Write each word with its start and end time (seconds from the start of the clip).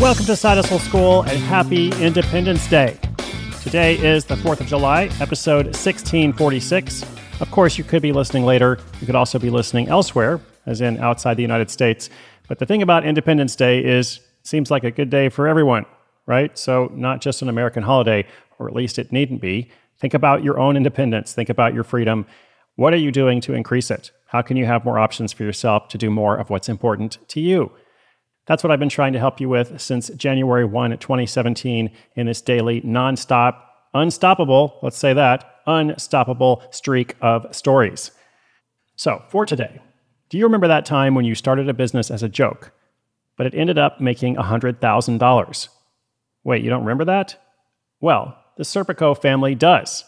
Welcome 0.00 0.26
to 0.26 0.36
Side 0.36 0.58
Hustle 0.58 0.78
School 0.78 1.22
and 1.22 1.36
happy 1.40 1.90
Independence 2.00 2.68
Day. 2.68 2.96
Today 3.62 3.98
is 3.98 4.24
the 4.24 4.36
4th 4.36 4.60
of 4.60 4.68
July, 4.68 5.10
episode 5.20 5.66
1646. 5.66 7.02
Of 7.40 7.50
course, 7.50 7.76
you 7.76 7.82
could 7.82 8.00
be 8.00 8.12
listening 8.12 8.44
later. 8.44 8.78
You 9.00 9.06
could 9.06 9.16
also 9.16 9.40
be 9.40 9.50
listening 9.50 9.88
elsewhere, 9.88 10.40
as 10.66 10.80
in 10.82 10.98
outside 10.98 11.34
the 11.34 11.42
United 11.42 11.68
States. 11.68 12.10
But 12.46 12.60
the 12.60 12.64
thing 12.64 12.80
about 12.80 13.04
Independence 13.04 13.56
Day 13.56 13.84
is 13.84 14.18
it 14.18 14.46
seems 14.46 14.70
like 14.70 14.84
a 14.84 14.92
good 14.92 15.10
day 15.10 15.30
for 15.30 15.48
everyone, 15.48 15.84
right? 16.26 16.56
So, 16.56 16.92
not 16.94 17.20
just 17.20 17.42
an 17.42 17.48
American 17.48 17.82
holiday, 17.82 18.24
or 18.60 18.68
at 18.68 18.76
least 18.76 19.00
it 19.00 19.10
needn't 19.10 19.40
be. 19.40 19.68
Think 19.98 20.14
about 20.14 20.44
your 20.44 20.60
own 20.60 20.76
independence, 20.76 21.34
think 21.34 21.48
about 21.48 21.74
your 21.74 21.84
freedom. 21.84 22.24
What 22.76 22.94
are 22.94 22.98
you 22.98 23.10
doing 23.10 23.40
to 23.42 23.52
increase 23.52 23.90
it? 23.90 24.12
How 24.26 24.42
can 24.42 24.56
you 24.56 24.64
have 24.64 24.84
more 24.84 25.00
options 25.00 25.32
for 25.32 25.42
yourself 25.42 25.88
to 25.88 25.98
do 25.98 26.08
more 26.08 26.36
of 26.36 26.50
what's 26.50 26.68
important 26.68 27.18
to 27.30 27.40
you? 27.40 27.72
That's 28.48 28.64
what 28.64 28.70
I've 28.70 28.78
been 28.78 28.88
trying 28.88 29.12
to 29.12 29.18
help 29.18 29.40
you 29.40 29.48
with 29.50 29.78
since 29.78 30.08
January 30.08 30.64
1, 30.64 30.96
2017, 30.98 31.90
in 32.16 32.26
this 32.26 32.40
daily, 32.40 32.80
nonstop, 32.80 33.60
unstoppable, 33.92 34.78
let's 34.82 34.96
say 34.96 35.12
that, 35.12 35.60
unstoppable 35.66 36.62
streak 36.70 37.14
of 37.20 37.54
stories. 37.54 38.10
So, 38.96 39.22
for 39.28 39.44
today, 39.44 39.82
do 40.30 40.38
you 40.38 40.44
remember 40.44 40.66
that 40.66 40.86
time 40.86 41.14
when 41.14 41.26
you 41.26 41.34
started 41.34 41.68
a 41.68 41.74
business 41.74 42.10
as 42.10 42.22
a 42.22 42.28
joke, 42.28 42.72
but 43.36 43.46
it 43.46 43.54
ended 43.54 43.76
up 43.76 44.00
making 44.00 44.36
$100,000? 44.36 45.68
Wait, 46.42 46.64
you 46.64 46.70
don't 46.70 46.80
remember 46.80 47.04
that? 47.04 47.36
Well, 48.00 48.34
the 48.56 48.64
Serpico 48.64 49.20
family 49.20 49.54
does. 49.54 50.04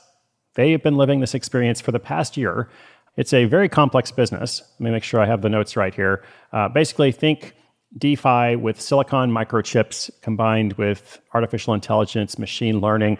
They 0.54 0.72
have 0.72 0.82
been 0.82 0.96
living 0.96 1.20
this 1.20 1.34
experience 1.34 1.82
for 1.82 1.92
the 1.92 2.00
past 2.00 2.38
year. 2.38 2.70
It's 3.18 3.34
a 3.34 3.44
very 3.44 3.68
complex 3.68 4.10
business. 4.10 4.62
Let 4.78 4.80
me 4.80 4.90
make 4.90 5.04
sure 5.04 5.20
I 5.20 5.26
have 5.26 5.42
the 5.42 5.50
notes 5.50 5.76
right 5.76 5.94
here. 5.94 6.24
Uh, 6.54 6.70
basically, 6.70 7.12
think 7.12 7.54
DeFi 7.98 8.56
with 8.56 8.80
silicon 8.80 9.30
microchips 9.30 10.10
combined 10.22 10.74
with 10.74 11.20
artificial 11.34 11.74
intelligence, 11.74 12.38
machine 12.38 12.80
learning. 12.80 13.18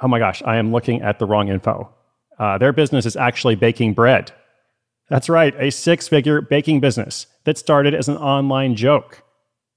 Oh 0.00 0.08
my 0.08 0.18
gosh, 0.18 0.42
I 0.44 0.56
am 0.56 0.72
looking 0.72 1.02
at 1.02 1.18
the 1.18 1.26
wrong 1.26 1.48
info. 1.48 1.92
Uh, 2.38 2.58
their 2.58 2.72
business 2.72 3.06
is 3.06 3.16
actually 3.16 3.56
baking 3.56 3.94
bread. 3.94 4.30
That's 5.08 5.28
right, 5.28 5.54
a 5.58 5.70
six 5.70 6.06
figure 6.06 6.40
baking 6.40 6.80
business 6.80 7.26
that 7.44 7.58
started 7.58 7.94
as 7.94 8.08
an 8.08 8.16
online 8.16 8.76
joke. 8.76 9.22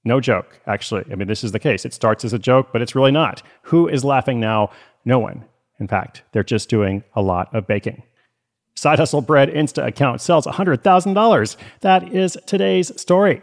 No 0.04 0.20
joke, 0.20 0.60
actually. 0.66 1.04
I 1.10 1.14
mean, 1.14 1.28
this 1.28 1.42
is 1.42 1.52
the 1.52 1.58
case. 1.58 1.84
It 1.84 1.94
starts 1.94 2.24
as 2.24 2.32
a 2.32 2.38
joke, 2.38 2.68
but 2.72 2.82
it's 2.82 2.94
really 2.94 3.12
not. 3.12 3.42
Who 3.62 3.88
is 3.88 4.04
laughing 4.04 4.40
now? 4.40 4.70
No 5.04 5.18
one. 5.18 5.44
In 5.80 5.88
fact, 5.88 6.22
they're 6.32 6.42
just 6.42 6.68
doing 6.68 7.02
a 7.14 7.22
lot 7.22 7.52
of 7.54 7.66
baking. 7.66 8.02
Side 8.74 8.98
Hustle 8.98 9.20
Bread 9.20 9.48
Insta 9.50 9.86
account 9.86 10.20
sells 10.20 10.46
$100,000. 10.46 11.56
That 11.80 12.12
is 12.12 12.38
today's 12.46 13.00
story. 13.00 13.42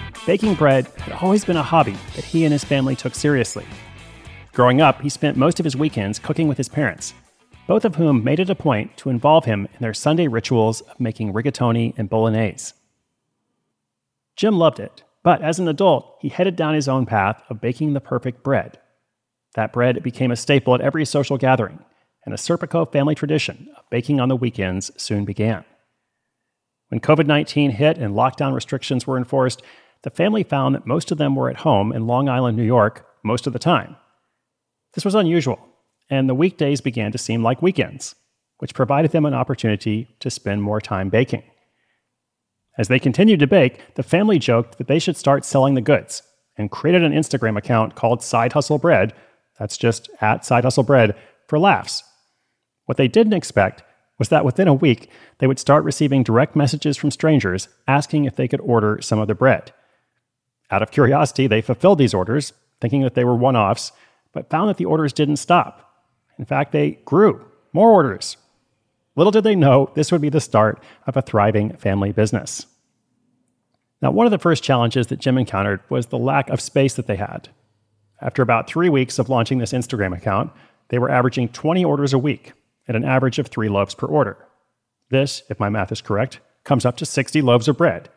baking 0.31 0.53
bread 0.53 0.87
had 0.99 1.21
always 1.21 1.43
been 1.43 1.57
a 1.57 1.61
hobby 1.61 1.97
that 2.15 2.23
he 2.23 2.45
and 2.45 2.53
his 2.53 2.63
family 2.63 2.95
took 2.95 3.13
seriously. 3.13 3.65
Growing 4.53 4.79
up, 4.79 5.01
he 5.01 5.09
spent 5.09 5.35
most 5.35 5.59
of 5.59 5.65
his 5.65 5.75
weekends 5.75 6.19
cooking 6.19 6.47
with 6.47 6.57
his 6.57 6.69
parents, 6.69 7.13
both 7.67 7.83
of 7.83 7.95
whom 7.95 8.23
made 8.23 8.39
it 8.39 8.49
a 8.49 8.55
point 8.55 8.95
to 8.95 9.09
involve 9.09 9.43
him 9.43 9.67
in 9.73 9.79
their 9.81 9.93
Sunday 9.93 10.29
rituals 10.29 10.79
of 10.79 10.97
making 11.01 11.33
rigatoni 11.33 11.93
and 11.97 12.09
bolognese. 12.09 12.73
Jim 14.37 14.57
loved 14.57 14.79
it, 14.79 15.03
but 15.21 15.41
as 15.41 15.59
an 15.59 15.67
adult, 15.67 16.15
he 16.21 16.29
headed 16.29 16.55
down 16.55 16.75
his 16.75 16.87
own 16.87 17.05
path 17.05 17.43
of 17.49 17.59
baking 17.59 17.91
the 17.91 17.99
perfect 17.99 18.41
bread. 18.41 18.79
That 19.55 19.73
bread 19.73 20.01
became 20.01 20.31
a 20.31 20.37
staple 20.37 20.73
at 20.73 20.79
every 20.79 21.03
social 21.03 21.37
gathering, 21.37 21.83
and 22.23 22.33
a 22.33 22.37
Serpico 22.37 22.89
family 22.89 23.15
tradition 23.15 23.67
of 23.77 23.83
baking 23.89 24.21
on 24.21 24.29
the 24.29 24.37
weekends 24.37 24.91
soon 24.95 25.25
began. 25.25 25.65
When 26.87 27.01
COVID 27.01 27.25
19 27.25 27.71
hit 27.71 27.97
and 27.97 28.15
lockdown 28.15 28.53
restrictions 28.53 29.05
were 29.05 29.17
enforced, 29.17 29.61
the 30.03 30.09
family 30.09 30.43
found 30.43 30.75
that 30.75 30.87
most 30.87 31.11
of 31.11 31.17
them 31.17 31.35
were 31.35 31.49
at 31.49 31.57
home 31.57 31.91
in 31.91 32.07
Long 32.07 32.27
Island, 32.27 32.57
New 32.57 32.63
York, 32.63 33.05
most 33.23 33.45
of 33.45 33.53
the 33.53 33.59
time. 33.59 33.95
This 34.93 35.05
was 35.05 35.15
unusual, 35.15 35.59
and 36.09 36.27
the 36.27 36.35
weekdays 36.35 36.81
began 36.81 37.11
to 37.11 37.17
seem 37.17 37.43
like 37.43 37.61
weekends, 37.61 38.15
which 38.57 38.73
provided 38.73 39.11
them 39.11 39.25
an 39.25 39.33
opportunity 39.33 40.09
to 40.19 40.29
spend 40.29 40.63
more 40.63 40.81
time 40.81 41.09
baking. 41.09 41.43
As 42.77 42.87
they 42.87 42.99
continued 42.99 43.39
to 43.41 43.47
bake, 43.47 43.95
the 43.95 44.03
family 44.03 44.39
joked 44.39 44.77
that 44.77 44.87
they 44.87 44.99
should 44.99 45.17
start 45.17 45.45
selling 45.45 45.75
the 45.75 45.81
goods 45.81 46.23
and 46.57 46.71
created 46.71 47.03
an 47.03 47.13
Instagram 47.13 47.57
account 47.57 47.95
called 47.95 48.23
Side 48.23 48.53
Hustle 48.53 48.77
Bread, 48.77 49.13
that's 49.59 49.77
just 49.77 50.09
at 50.19 50.45
Side 50.45 50.63
Hustle 50.63 50.83
Bread, 50.83 51.15
for 51.47 51.59
laughs. 51.59 52.03
What 52.85 52.97
they 52.97 53.07
didn't 53.07 53.33
expect 53.33 53.83
was 54.17 54.29
that 54.29 54.45
within 54.45 54.67
a 54.67 54.73
week, 54.73 55.09
they 55.39 55.47
would 55.47 55.59
start 55.59 55.83
receiving 55.83 56.23
direct 56.23 56.55
messages 56.55 56.97
from 56.97 57.11
strangers 57.11 57.67
asking 57.87 58.25
if 58.25 58.35
they 58.35 58.47
could 58.47 58.61
order 58.61 58.99
some 59.01 59.19
of 59.19 59.27
the 59.27 59.35
bread. 59.35 59.73
Out 60.71 60.81
of 60.81 60.91
curiosity, 60.91 61.47
they 61.47 61.61
fulfilled 61.61 61.99
these 61.99 62.13
orders, 62.13 62.53
thinking 62.79 63.01
that 63.01 63.13
they 63.13 63.25
were 63.25 63.35
one 63.35 63.55
offs, 63.55 63.91
but 64.31 64.49
found 64.49 64.69
that 64.69 64.77
the 64.77 64.85
orders 64.85 65.13
didn't 65.13 65.37
stop. 65.37 65.93
In 66.39 66.45
fact, 66.45 66.71
they 66.71 66.91
grew 67.05 67.45
more 67.73 67.91
orders. 67.91 68.37
Little 69.15 69.31
did 69.31 69.43
they 69.43 69.55
know 69.55 69.91
this 69.93 70.11
would 70.11 70.21
be 70.21 70.29
the 70.29 70.39
start 70.39 70.81
of 71.05 71.17
a 71.17 71.21
thriving 71.21 71.75
family 71.75 72.11
business. 72.11 72.65
Now, 74.01 74.11
one 74.11 74.25
of 74.25 74.31
the 74.31 74.39
first 74.39 74.63
challenges 74.63 75.07
that 75.07 75.19
Jim 75.19 75.37
encountered 75.37 75.81
was 75.89 76.07
the 76.07 76.17
lack 76.17 76.49
of 76.49 76.61
space 76.61 76.95
that 76.95 77.07
they 77.07 77.17
had. 77.17 77.49
After 78.21 78.41
about 78.41 78.67
three 78.67 78.89
weeks 78.89 79.19
of 79.19 79.29
launching 79.29 79.57
this 79.57 79.73
Instagram 79.73 80.15
account, 80.15 80.51
they 80.89 80.97
were 80.97 81.09
averaging 81.09 81.49
20 81.49 81.83
orders 81.83 82.13
a 82.13 82.19
week 82.19 82.53
at 82.87 82.95
an 82.95 83.03
average 83.03 83.39
of 83.39 83.47
three 83.47 83.69
loaves 83.69 83.93
per 83.93 84.07
order. 84.07 84.37
This, 85.09 85.43
if 85.49 85.59
my 85.59 85.69
math 85.69 85.91
is 85.91 86.01
correct, 86.01 86.39
comes 86.63 86.85
up 86.85 86.97
to 86.97 87.05
60 87.05 87.41
loaves 87.41 87.67
of 87.67 87.77
bread, 87.77 88.09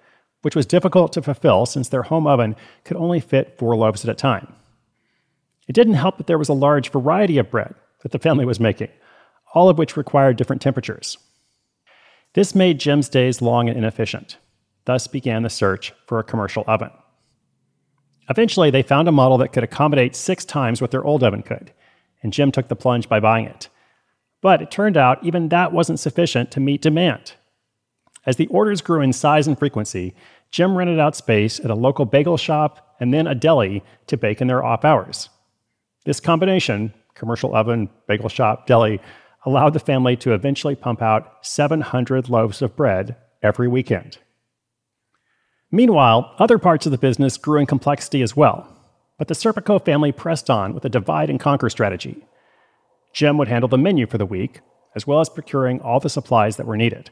which 0.44 0.54
was 0.54 0.66
difficult 0.66 1.12
to 1.12 1.22
fulfill 1.22 1.66
since 1.66 1.88
their 1.88 2.02
home 2.02 2.26
oven 2.26 2.54
could 2.84 2.96
only 2.96 3.20
fit 3.20 3.56
four 3.58 3.74
loaves 3.76 4.04
at 4.04 4.10
a 4.10 4.14
time. 4.14 4.52
It 5.66 5.72
didn't 5.72 5.94
help 5.94 6.18
that 6.18 6.26
there 6.26 6.38
was 6.38 6.48
a 6.48 6.54
large 6.54 6.90
variety 6.90 7.38
of 7.38 7.50
bread 7.50 7.74
that 8.02 8.12
the 8.12 8.18
family 8.18 8.44
was 8.44 8.60
making, 8.60 8.90
all 9.54 9.68
of 9.68 9.78
which 9.78 9.96
required 9.96 10.36
different 10.36 10.60
temperatures. 10.60 11.16
This 12.34 12.54
made 12.54 12.80
Jim's 12.80 13.08
days 13.08 13.40
long 13.40 13.68
and 13.68 13.78
inefficient. 13.78 14.36
Thus 14.84 15.06
began 15.06 15.42
the 15.42 15.50
search 15.50 15.92
for 16.06 16.18
a 16.18 16.24
commercial 16.24 16.64
oven. 16.66 16.90
Eventually, 18.28 18.70
they 18.70 18.82
found 18.82 19.08
a 19.08 19.12
model 19.12 19.38
that 19.38 19.52
could 19.52 19.64
accommodate 19.64 20.16
six 20.16 20.44
times 20.44 20.80
what 20.80 20.90
their 20.90 21.04
old 21.04 21.22
oven 21.22 21.42
could, 21.42 21.72
and 22.22 22.32
Jim 22.32 22.52
took 22.52 22.68
the 22.68 22.76
plunge 22.76 23.08
by 23.08 23.20
buying 23.20 23.46
it. 23.46 23.68
But 24.40 24.60
it 24.60 24.70
turned 24.70 24.96
out 24.96 25.24
even 25.24 25.48
that 25.48 25.72
wasn't 25.72 26.00
sufficient 26.00 26.50
to 26.50 26.60
meet 26.60 26.82
demand. 26.82 27.32
As 28.26 28.36
the 28.36 28.46
orders 28.46 28.80
grew 28.80 29.02
in 29.02 29.12
size 29.12 29.46
and 29.46 29.58
frequency, 29.58 30.14
Jim 30.50 30.76
rented 30.76 30.98
out 30.98 31.16
space 31.16 31.60
at 31.60 31.70
a 31.70 31.74
local 31.74 32.04
bagel 32.04 32.36
shop 32.36 32.96
and 33.00 33.12
then 33.12 33.26
a 33.26 33.34
deli 33.34 33.82
to 34.06 34.16
bake 34.16 34.40
in 34.40 34.46
their 34.46 34.64
off 34.64 34.84
hours. 34.84 35.28
This 36.04 36.20
combination, 36.20 36.94
commercial 37.14 37.54
oven, 37.54 37.90
bagel 38.06 38.28
shop, 38.28 38.66
deli, 38.66 39.00
allowed 39.44 39.74
the 39.74 39.80
family 39.80 40.16
to 40.16 40.32
eventually 40.32 40.74
pump 40.74 41.02
out 41.02 41.38
700 41.42 42.28
loaves 42.28 42.62
of 42.62 42.76
bread 42.76 43.16
every 43.42 43.68
weekend. 43.68 44.18
Meanwhile, 45.70 46.34
other 46.38 46.58
parts 46.58 46.86
of 46.86 46.92
the 46.92 46.98
business 46.98 47.36
grew 47.36 47.60
in 47.60 47.66
complexity 47.66 48.22
as 48.22 48.36
well, 48.36 48.68
but 49.18 49.28
the 49.28 49.34
Serpico 49.34 49.84
family 49.84 50.12
pressed 50.12 50.48
on 50.48 50.72
with 50.72 50.84
a 50.84 50.88
divide 50.88 51.28
and 51.28 51.40
conquer 51.40 51.68
strategy. 51.68 52.24
Jim 53.12 53.36
would 53.38 53.48
handle 53.48 53.68
the 53.68 53.78
menu 53.78 54.06
for 54.06 54.18
the 54.18 54.26
week, 54.26 54.60
as 54.94 55.06
well 55.06 55.20
as 55.20 55.28
procuring 55.28 55.80
all 55.80 56.00
the 56.00 56.08
supplies 56.08 56.56
that 56.56 56.66
were 56.66 56.76
needed. 56.76 57.10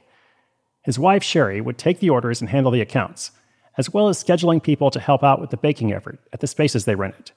His 0.83 0.99
wife, 0.99 1.23
Sherry, 1.23 1.61
would 1.61 1.79
take 1.79 2.01
the 2.01 2.11
orders 2.11 2.41
and 2.41 2.51
handle 2.51 2.73
the 2.73 2.81
accounts, 2.81 3.31
as 3.79 3.93
well 3.93 4.09
as 4.09 4.23
scheduling 4.23 4.63
people 4.63 4.91
to 4.91 5.01
help 5.01 5.23
out 5.23 5.41
with 5.41 5.51
the 5.51 5.57
baking 5.57 5.93
effort 5.93 6.19
at 6.33 6.41
the 6.41 6.47
spaces 6.47 6.85
they 6.85 6.95
rented. 6.95 7.31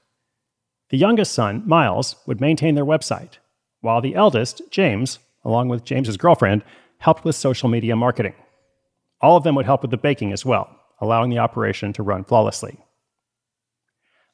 The 0.89 0.97
youngest 0.97 1.33
son, 1.33 1.63
Miles, 1.65 2.15
would 2.25 2.42
maintain 2.42 2.75
their 2.75 2.86
website, 2.86 3.38
while 3.81 4.01
the 4.01 4.15
eldest, 4.15 4.62
James, 4.71 5.19
along 5.44 5.69
with 5.69 5.83
James's 5.83 6.18
girlfriend, 6.18 6.63
helped 6.97 7.24
with 7.24 7.36
social 7.36 7.69
media 7.69 7.95
marketing. 7.95 8.33
All 9.21 9.38
of 9.38 9.44
them 9.44 9.56
would 9.56 9.65
help 9.65 9.81
with 9.81 9.92
the 9.92 9.97
baking 9.97 10.33
as 10.33 10.45
well, 10.45 10.69
allowing 11.00 11.30
the 11.30 11.39
operation 11.39 11.94
to 11.94 12.03
run 12.03 12.24
flawlessly. 12.24 12.77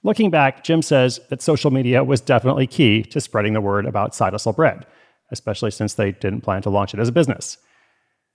Looking 0.03 0.31
back, 0.31 0.63
Jim 0.63 0.81
says 0.81 1.19
that 1.29 1.41
social 1.41 1.69
media 1.69 2.03
was 2.03 2.21
definitely 2.21 2.65
key 2.65 3.03
to 3.03 3.21
spreading 3.21 3.53
the 3.53 3.61
word 3.61 3.85
about 3.85 4.15
side 4.15 4.33
hustle 4.33 4.53
bread, 4.53 4.85
especially 5.31 5.71
since 5.71 5.93
they 5.93 6.11
didn't 6.11 6.41
plan 6.41 6.61
to 6.63 6.69
launch 6.69 6.93
it 6.93 6.99
as 6.99 7.09
a 7.09 7.13
business. 7.13 7.57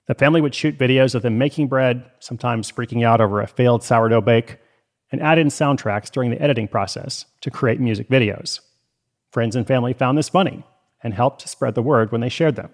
The 0.07 0.15
family 0.15 0.41
would 0.41 0.55
shoot 0.55 0.79
videos 0.79 1.15
of 1.15 1.23
them 1.23 1.39
making 1.39 1.69
bread, 1.69 2.05
sometimes 2.21 2.71
freaking 2.71 3.05
out 3.05 3.21
over 3.21 3.41
a 3.41 3.47
failed 3.47 3.83
sourdough 3.83 4.21
bake, 4.21 4.59
and 5.11 5.21
add 5.21 5.39
in 5.39 5.49
soundtracks 5.49 6.11
during 6.11 6.31
the 6.31 6.41
editing 6.41 6.69
process 6.69 7.25
to 7.41 7.51
create 7.51 7.81
music 7.81 8.09
videos. 8.09 8.61
Friends 9.31 9.57
and 9.57 9.67
family 9.67 9.93
found 9.93 10.17
this 10.17 10.29
funny 10.29 10.65
and 11.03 11.15
helped 11.15 11.41
to 11.41 11.49
spread 11.49 11.75
the 11.75 11.83
word 11.83 12.11
when 12.11 12.21
they 12.21 12.29
shared 12.29 12.57
them. 12.57 12.71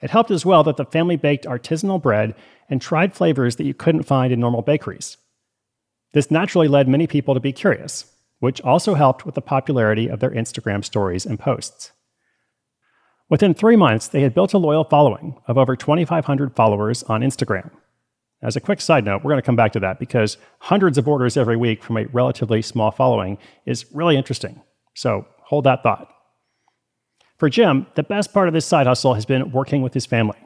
It 0.00 0.10
helped 0.10 0.30
as 0.30 0.44
well 0.44 0.62
that 0.64 0.76
the 0.76 0.84
family 0.84 1.16
baked 1.16 1.46
artisanal 1.46 2.00
bread 2.00 2.34
and 2.68 2.80
tried 2.80 3.14
flavors 3.14 3.56
that 3.56 3.64
you 3.64 3.74
couldn't 3.74 4.02
find 4.02 4.32
in 4.32 4.40
normal 4.40 4.62
bakeries. 4.62 5.16
This 6.12 6.30
naturally 6.30 6.68
led 6.68 6.88
many 6.88 7.06
people 7.06 7.34
to 7.34 7.40
be 7.40 7.52
curious, 7.52 8.04
which 8.38 8.60
also 8.60 8.94
helped 8.94 9.24
with 9.24 9.34
the 9.34 9.40
popularity 9.40 10.08
of 10.08 10.20
their 10.20 10.30
Instagram 10.30 10.84
stories 10.84 11.24
and 11.26 11.38
posts. 11.38 11.92
Within 13.30 13.54
three 13.54 13.76
months, 13.76 14.08
they 14.08 14.20
had 14.20 14.34
built 14.34 14.52
a 14.52 14.58
loyal 14.58 14.84
following 14.84 15.40
of 15.46 15.56
over 15.56 15.76
2,500 15.76 16.54
followers 16.54 17.02
on 17.04 17.22
Instagram. 17.22 17.70
As 18.42 18.56
a 18.56 18.60
quick 18.60 18.80
side 18.80 19.04
note, 19.04 19.24
we're 19.24 19.30
going 19.30 19.40
to 19.40 19.46
come 19.46 19.56
back 19.56 19.72
to 19.72 19.80
that 19.80 19.98
because 19.98 20.36
hundreds 20.58 20.98
of 20.98 21.08
orders 21.08 21.36
every 21.36 21.56
week 21.56 21.82
from 21.82 21.96
a 21.96 22.04
relatively 22.06 22.60
small 22.60 22.90
following 22.90 23.38
is 23.64 23.86
really 23.92 24.16
interesting. 24.16 24.60
So 24.94 25.26
hold 25.40 25.64
that 25.64 25.82
thought. 25.82 26.10
For 27.38 27.48
Jim, 27.48 27.86
the 27.94 28.02
best 28.02 28.34
part 28.34 28.48
of 28.48 28.54
this 28.54 28.66
side 28.66 28.86
hustle 28.86 29.14
has 29.14 29.24
been 29.24 29.50
working 29.50 29.80
with 29.80 29.94
his 29.94 30.04
family. 30.04 30.38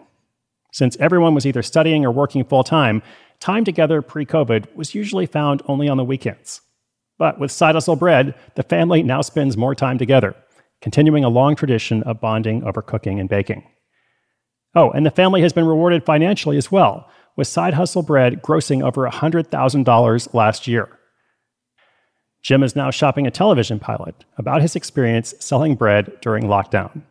Since 0.72 0.96
everyone 0.98 1.34
was 1.34 1.46
either 1.46 1.62
studying 1.62 2.04
or 2.04 2.12
working 2.12 2.44
full 2.44 2.62
time, 2.62 3.02
time 3.40 3.64
together 3.64 4.00
pre 4.00 4.24
COVID 4.24 4.74
was 4.76 4.94
usually 4.94 5.26
found 5.26 5.62
only 5.66 5.88
on 5.88 5.96
the 5.96 6.04
weekends. 6.04 6.60
But 7.18 7.40
with 7.40 7.50
Side 7.50 7.74
Hustle 7.74 7.96
Bread, 7.96 8.34
the 8.54 8.62
family 8.62 9.02
now 9.02 9.22
spends 9.22 9.56
more 9.56 9.74
time 9.74 9.98
together, 9.98 10.36
continuing 10.80 11.24
a 11.24 11.28
long 11.28 11.56
tradition 11.56 12.02
of 12.04 12.20
bonding 12.20 12.62
over 12.64 12.82
cooking 12.82 13.18
and 13.18 13.28
baking. 13.28 13.64
Oh, 14.74 14.90
and 14.90 15.04
the 15.04 15.10
family 15.10 15.42
has 15.42 15.52
been 15.52 15.66
rewarded 15.66 16.04
financially 16.04 16.56
as 16.56 16.70
well, 16.70 17.08
with 17.36 17.48
Side 17.48 17.74
Hustle 17.74 18.02
Bread 18.02 18.42
grossing 18.42 18.82
over 18.82 19.08
$100,000 19.08 20.34
last 20.34 20.66
year. 20.66 20.98
Jim 22.42 22.62
is 22.62 22.76
now 22.76 22.90
shopping 22.90 23.26
a 23.26 23.30
television 23.30 23.78
pilot 23.80 24.24
about 24.36 24.62
his 24.62 24.76
experience 24.76 25.34
selling 25.40 25.74
bread 25.74 26.12
during 26.20 26.44
lockdown. 26.44 27.02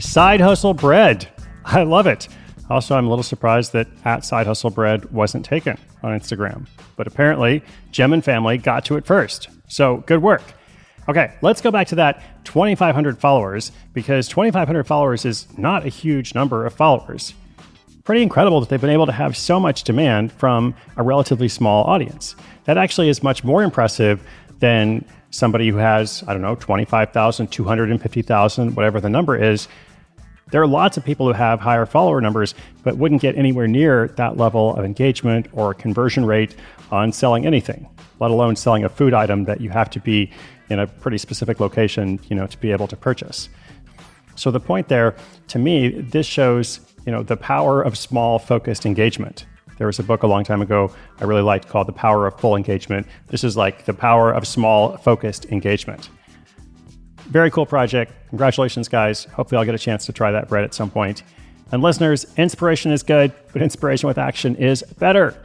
Side 0.00 0.40
Hustle 0.40 0.74
Bread. 0.74 1.28
I 1.64 1.84
love 1.84 2.06
it. 2.08 2.26
Also, 2.70 2.96
I'm 2.96 3.06
a 3.06 3.10
little 3.10 3.24
surprised 3.24 3.72
that 3.72 3.88
at 4.04 4.24
Side 4.24 4.46
Hustle 4.46 4.70
Bread 4.70 5.10
wasn't 5.12 5.44
taken 5.44 5.76
on 6.04 6.18
Instagram. 6.18 6.68
But 6.96 7.08
apparently, 7.08 7.62
Jim 7.90 8.12
and 8.12 8.24
family 8.24 8.58
got 8.58 8.84
to 8.86 8.96
it 8.96 9.04
first. 9.04 9.48
So 9.66 9.98
good 10.06 10.22
work. 10.22 10.42
Okay, 11.08 11.34
let's 11.42 11.60
go 11.60 11.72
back 11.72 11.88
to 11.88 11.96
that 11.96 12.22
2,500 12.44 13.18
followers 13.18 13.72
because 13.92 14.28
2,500 14.28 14.84
followers 14.86 15.24
is 15.24 15.48
not 15.58 15.84
a 15.84 15.88
huge 15.88 16.34
number 16.34 16.64
of 16.64 16.72
followers. 16.72 17.34
Pretty 18.04 18.22
incredible 18.22 18.60
that 18.60 18.68
they've 18.68 18.80
been 18.80 18.90
able 18.90 19.06
to 19.06 19.12
have 19.12 19.36
so 19.36 19.58
much 19.58 19.82
demand 19.82 20.30
from 20.32 20.74
a 20.96 21.02
relatively 21.02 21.48
small 21.48 21.84
audience. 21.84 22.36
That 22.64 22.78
actually 22.78 23.08
is 23.08 23.22
much 23.22 23.42
more 23.42 23.64
impressive 23.64 24.22
than 24.60 25.04
somebody 25.30 25.68
who 25.68 25.76
has, 25.76 26.22
I 26.28 26.32
don't 26.32 26.42
know, 26.42 26.54
25,000, 26.54 27.48
250,000, 27.48 28.76
whatever 28.76 29.00
the 29.00 29.10
number 29.10 29.36
is. 29.36 29.66
There 30.50 30.60
are 30.60 30.66
lots 30.66 30.96
of 30.96 31.04
people 31.04 31.26
who 31.26 31.32
have 31.32 31.60
higher 31.60 31.86
follower 31.86 32.20
numbers, 32.20 32.54
but 32.82 32.96
wouldn't 32.96 33.22
get 33.22 33.36
anywhere 33.36 33.68
near 33.68 34.08
that 34.16 34.36
level 34.36 34.74
of 34.74 34.84
engagement 34.84 35.46
or 35.52 35.74
conversion 35.74 36.24
rate 36.24 36.56
on 36.90 37.12
selling 37.12 37.46
anything, 37.46 37.88
let 38.18 38.30
alone 38.30 38.56
selling 38.56 38.84
a 38.84 38.88
food 38.88 39.14
item 39.14 39.44
that 39.44 39.60
you 39.60 39.70
have 39.70 39.90
to 39.90 40.00
be 40.00 40.30
in 40.68 40.80
a 40.80 40.86
pretty 40.86 41.18
specific 41.18 41.60
location, 41.60 42.18
you 42.28 42.34
know, 42.34 42.46
to 42.46 42.58
be 42.58 42.72
able 42.72 42.88
to 42.88 42.96
purchase. 42.96 43.48
So 44.34 44.50
the 44.50 44.60
point 44.60 44.88
there, 44.88 45.14
to 45.48 45.58
me, 45.58 45.88
this 45.88 46.26
shows, 46.26 46.80
you 47.06 47.12
know, 47.12 47.22
the 47.22 47.36
power 47.36 47.82
of 47.82 47.96
small 47.96 48.38
focused 48.38 48.86
engagement. 48.86 49.46
There 49.78 49.86
was 49.86 49.98
a 49.98 50.02
book 50.02 50.22
a 50.24 50.26
long 50.26 50.44
time 50.44 50.62
ago 50.62 50.92
I 51.20 51.24
really 51.24 51.42
liked 51.42 51.68
called 51.68 51.88
The 51.88 51.92
Power 51.92 52.26
of 52.26 52.38
Full 52.40 52.56
Engagement. 52.56 53.06
This 53.28 53.44
is 53.44 53.56
like 53.56 53.84
the 53.84 53.94
power 53.94 54.32
of 54.32 54.46
small 54.46 54.96
focused 54.98 55.46
engagement. 55.46 56.10
Very 57.30 57.50
cool 57.50 57.66
project. 57.66 58.12
Congratulations, 58.28 58.88
guys. 58.88 59.24
Hopefully, 59.24 59.58
I'll 59.58 59.64
get 59.64 59.74
a 59.74 59.78
chance 59.78 60.06
to 60.06 60.12
try 60.12 60.30
that 60.32 60.48
bread 60.48 60.64
at 60.64 60.74
some 60.74 60.90
point. 60.90 61.22
And 61.72 61.82
listeners, 61.82 62.26
inspiration 62.36 62.90
is 62.90 63.02
good, 63.02 63.32
but 63.52 63.62
inspiration 63.62 64.08
with 64.08 64.18
action 64.18 64.56
is 64.56 64.82
better 64.98 65.36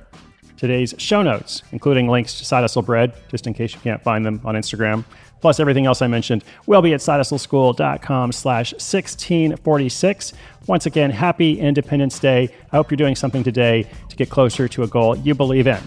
today's 0.57 0.95
show 0.97 1.21
notes, 1.21 1.63
including 1.71 2.07
links 2.07 2.37
to 2.39 2.45
Side 2.45 2.61
Hustle 2.61 2.81
Bread, 2.81 3.13
just 3.29 3.47
in 3.47 3.53
case 3.53 3.73
you 3.73 3.79
can't 3.81 4.01
find 4.01 4.25
them 4.25 4.41
on 4.45 4.55
Instagram, 4.55 5.03
plus 5.41 5.59
everything 5.59 5.85
else 5.85 6.01
I 6.01 6.07
mentioned, 6.07 6.43
will 6.65 6.81
be 6.81 6.93
at 6.93 7.01
sidehustleschool.com 7.01 8.31
slash 8.31 8.73
1646. 8.73 10.33
Once 10.67 10.85
again, 10.85 11.11
happy 11.11 11.59
Independence 11.59 12.19
Day. 12.19 12.49
I 12.71 12.77
hope 12.77 12.89
you're 12.89 12.97
doing 12.97 13.15
something 13.15 13.43
today 13.43 13.87
to 14.09 14.15
get 14.15 14.29
closer 14.29 14.67
to 14.67 14.83
a 14.83 14.87
goal 14.87 15.15
you 15.17 15.35
believe 15.35 15.67
in. 15.67 15.81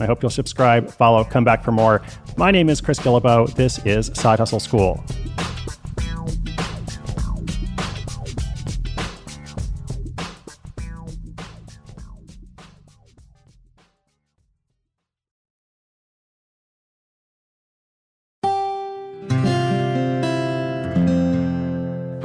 I 0.00 0.06
hope 0.06 0.22
you'll 0.22 0.30
subscribe, 0.30 0.90
follow, 0.90 1.24
come 1.24 1.44
back 1.44 1.62
for 1.62 1.72
more. 1.72 2.02
My 2.36 2.50
name 2.50 2.68
is 2.68 2.80
Chris 2.80 2.98
Guillebeau. 2.98 3.54
This 3.54 3.84
is 3.84 4.10
Side 4.14 4.38
Hustle 4.38 4.60
School. 4.60 5.04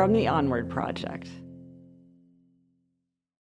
from 0.06 0.14
the 0.14 0.28
Onward 0.28 0.70
Project. 0.70 1.28